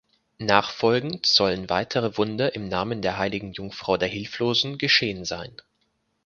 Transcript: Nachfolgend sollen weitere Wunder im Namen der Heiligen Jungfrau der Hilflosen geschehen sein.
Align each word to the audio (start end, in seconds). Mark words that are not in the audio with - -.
Nachfolgend 0.39 1.27
sollen 1.27 1.69
weitere 1.69 2.17
Wunder 2.17 2.55
im 2.55 2.67
Namen 2.69 3.03
der 3.03 3.19
Heiligen 3.19 3.53
Jungfrau 3.53 3.97
der 3.97 4.07
Hilflosen 4.07 4.79
geschehen 4.79 5.25
sein. 5.25 5.55